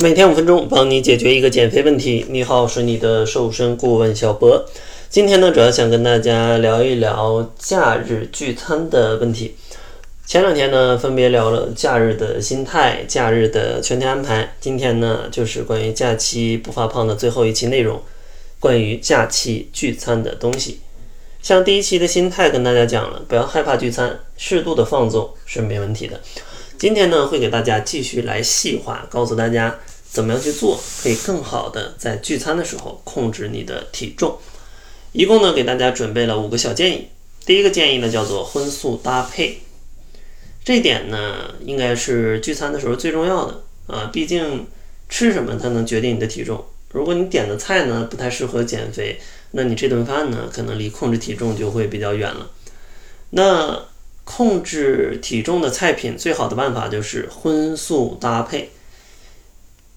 [0.00, 2.24] 每天五分钟，帮你解决一个减肥问题。
[2.28, 4.64] 你好，是你的瘦身顾问小博。
[5.10, 9.56] 今天呢，主要想跟大家聊一聊假日聚餐的问题。
[10.24, 14.54] 前两天呢，分别聊了假日的心态、假日的全天安排。
[14.60, 18.00] 今天呢，就是关于假期不发胖的最后一期内容，
[18.60, 20.78] 关于假期聚餐的东西。
[21.42, 26.20] 像第一期的心态跟大家讲了，不要害怕聚餐，适度的放纵是没问题的。
[26.78, 34.38] 今天呢，会给大家继续来细化，告诉大家怎么样去做，可以更好的在聚餐的时候控制你的体重。
[35.10, 37.08] 一共呢，给大家准备了五个小建议。
[37.44, 39.60] 第一个建议呢，叫做荤素搭配。
[40.64, 44.64] 这点呢，应该是聚餐的时候最重要的啊，毕竟
[45.08, 46.64] 吃什么它能决定你的体重。
[46.92, 49.18] 如果你点的菜呢不太适合减肥，
[49.50, 52.50] 那你这顿饭呢，可能离控制体重就会比较远了。
[53.30, 53.87] 那
[54.30, 58.68] 控制体重的菜品最好的办法就是荤素搭配，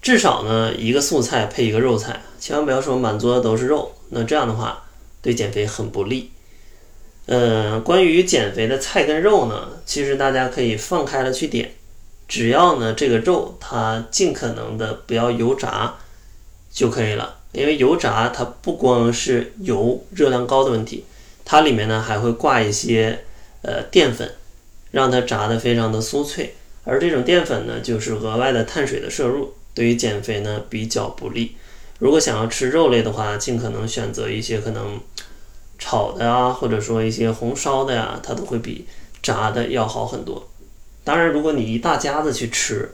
[0.00, 4.84] 至少呢一个素菜配一个肉菜，千万不要说满桌都是肉，那这样的话
[5.20, 6.30] 对减肥很不利。
[7.26, 11.72] 呃，关于减肥的菜跟肉呢，其实大家可以放开了去点，
[12.26, 15.96] 只要呢这个肉它尽可能的不要油炸
[16.72, 21.04] 就可以了，因为油炸它不光是油热量高的问题，
[21.44, 23.22] 它里面呢还会挂一些。
[23.64, 24.30] 呃，淀粉
[24.90, 31.56] 让它炸得非常的酥脆，而这种淀粉呢，就是额外的碳水的摄入，对于减肥呢比较不利。
[31.98, 35.00] 如果想要吃肉类的话，尽可能选择一些可能
[35.78, 38.86] 炒的啊，或者说一些红烧的呀，它都会比
[39.22, 40.46] 炸的要好很多。
[41.02, 42.92] 当然，如果你一大家子去吃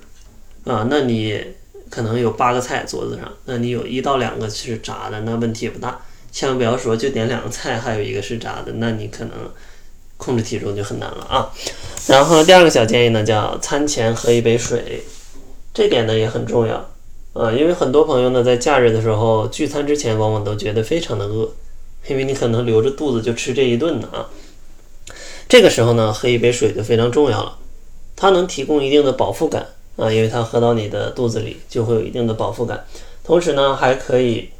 [0.64, 1.44] 啊，那你
[1.90, 6.00] 可能有八个菜桌子上，那你有一到两个是炸的，那问题也不大。
[6.30, 9.32] 千万不要说就点两个菜，还有一个是炸的，那你可能。
[10.20, 11.50] 控制体重就很难了啊，
[12.06, 15.02] 然后第二个小建议呢，叫餐前喝一杯水，
[15.72, 16.76] 这点呢也很重要
[17.32, 21.50] 啊，因为很多朋友呢在假日的时候聚餐之前，往往都觉得非常的饿，
[22.06, 24.28] 因为你可能留着肚子就吃这一顿呢啊，
[25.48, 27.56] 这个时候呢喝一杯水就非常重要了，
[28.14, 29.66] 它能提供一定的饱腹感
[29.96, 32.84] 啊，因为它喝到你的肚子里就会有一定的饱腹感，
[33.24, 34.50] 同时呢还可以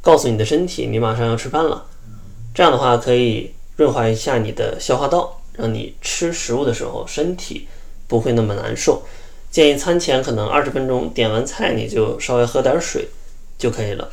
[0.00, 1.84] 告诉你的身体你马上要吃饭了，
[2.54, 3.52] 这样的话可以。
[3.78, 7.68] 润滑一下你的消化道，让你吃食物的时候身体
[8.08, 9.04] 不会那么难受。
[9.52, 13.08] 建议餐前可能二十分钟点完菜，你就稍微喝点水
[13.56, 14.10] 就可以了。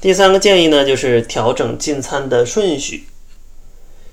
[0.00, 3.04] 第三个建议呢，就是调整进餐的顺序。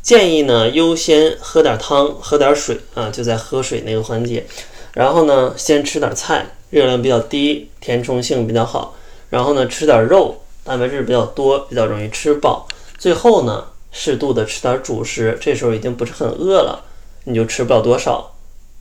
[0.01, 4.45] 建议呢优先喝点汤，喝点水啊，就在喝水那个环节。
[4.93, 8.97] 然后呢，先吃点菜，热量比较低，填充性比较好。
[9.29, 12.67] 然后呢，吃点肉，蛋白质比较多，比较容易吃饱。
[12.97, 13.67] 最后呢。
[13.91, 16.83] 适度的吃点主食，这时候已经不是很饿了，
[17.25, 18.33] 你就吃不了多少。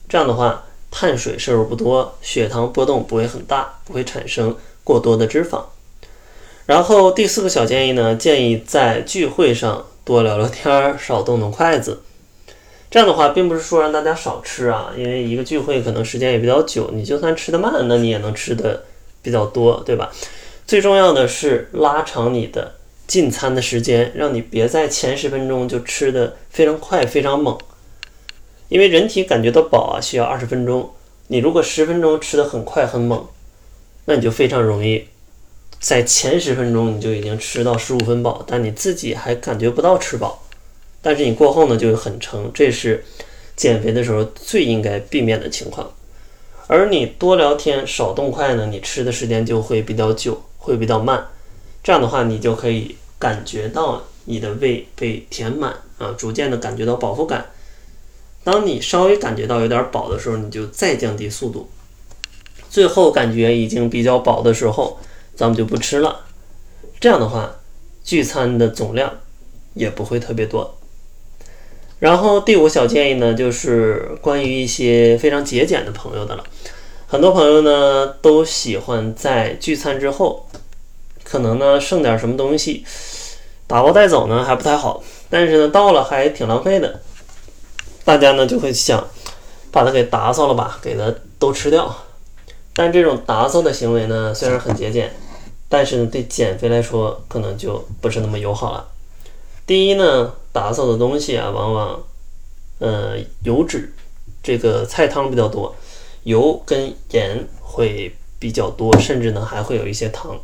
[0.07, 5.63] 这样的话，碳水摄入不多，血糖波动不会很大，不会产生过多的脂肪。
[6.65, 12.01] 然后第四个小建议呢，建议在聚会上多聊聊天，少动动筷子。
[12.89, 18.83] 这样的话，并不是说让大家少吃啊，因为一个聚会可能时间也比较久，你就算吃得慢，那你也能吃的
[19.21, 20.11] 比较多，对吧？
[20.67, 22.75] 最重要的是拉长你的。
[23.11, 27.57] 进餐的时间，让你别在前十分钟就吃的非常快、非常猛，
[28.69, 30.89] 因为人体感觉到饱啊，需要二十分钟。
[31.27, 33.27] 你如果十分钟吃的很快很猛，
[34.05, 35.09] 那你就非常容易
[35.81, 40.41] 在前十分钟你就已经吃到十五分饱，但你自己还感觉不到吃饱。
[41.01, 43.03] 但是你过后呢就会很撑，这是
[43.57, 45.91] 减肥的时候最应该避免的情况。
[46.67, 51.27] 而你多聊天少动筷呢，你吃的时间就会比较久，会比较慢。
[51.83, 52.95] 这样的话，你就可以。
[53.21, 57.45] 感觉到你的胃被填满啊，逐渐的感觉到饱腹感。
[58.43, 61.69] 当你稍微感觉到有点饱的时候，你就再降低速度。
[62.67, 64.97] 最后感觉已经比较饱的时候，
[65.35, 66.21] 咱们就不吃了。
[66.99, 67.57] 这样的话，
[68.03, 69.13] 聚餐的总量
[69.75, 70.79] 也不会特别多。
[71.99, 76.43] 然后第五小建议呢，就是关于一些非常节俭的朋友的了。
[77.05, 80.47] 很多朋友呢都喜欢在聚餐之后。
[81.23, 82.83] 可能呢剩点什么东西，
[83.71, 86.99] 打包带走呢还不太好，但是呢到了还挺浪费的，
[88.03, 89.07] 大家呢就会想
[89.71, 91.95] 把它给打扫了吧，给它都吃掉。
[92.75, 95.15] 但这种打扫的行为呢虽然很节俭，
[95.69, 98.89] 但是呢对减肥来说可能就不是那么友好了。
[99.65, 102.03] 第一呢，打扫的东西啊往往
[102.79, 103.15] 呃
[103.45, 103.93] 油脂
[104.43, 105.73] 这个菜汤比较多，
[106.23, 110.37] 油跟盐会比较多，甚至呢还会有一些糖。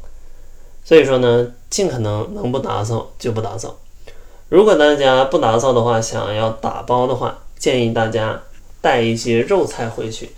[0.88, 3.78] 所以说呢，尽可能能不打扫就不打扫。
[4.48, 8.42] 如果大家不打扫的话，想要打包的话，建议大家
[8.80, 10.30] 带一些肉菜回去，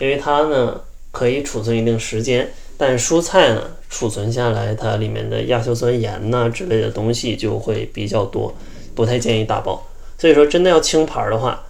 [0.00, 0.80] 因为它呢
[1.12, 8.52] 可以储存一定时间，但蔬菜呢，储存下来它里面的亚硝酸盐呐之类的东西就会比较多，
[8.96, 9.86] 不太建议打包。
[10.18, 11.62] 所以说，真的要清盘的话，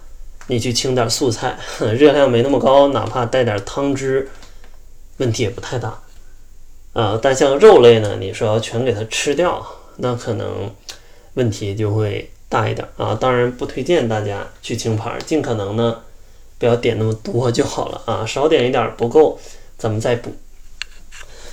[0.47, 4.27] 你去清点素菜，热量没那么高，哪怕带点汤汁，
[5.17, 5.99] 问题也不太大。
[6.93, 9.65] 啊，但像肉类呢，你说要全给它吃掉，
[9.97, 10.71] 那可能
[11.33, 13.17] 问题就会大一点啊。
[13.19, 15.97] 当然不推荐大家去清盘，尽可能呢
[16.59, 19.39] 不要点那么多就好了啊，少点一点不够，
[19.77, 20.31] 咱们再补。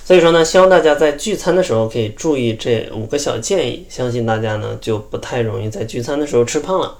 [0.05, 6.97] 所以说呢，希望大家在聚餐的时候可以注意这五个小建议，相信大家呢就不太容易在聚餐的时候吃胖了。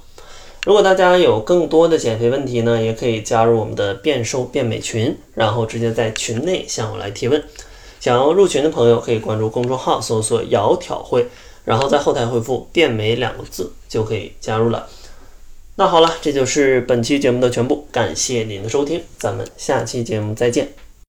[0.66, 7.44] 如果大家有更多的减肥问题呢，也可以加入我们的变瘦变美群，然后直接在群内向我来提问。
[8.01, 11.30] 想要入群的朋友可以关注公众号，搜索“窈窕会”，
[11.63, 14.88] 然后在后台回复“变美”两个字就可以加入了。
[15.75, 20.74] 那好了，这就是本期节目的全部，感谢您的收听，咱们下期节目再见。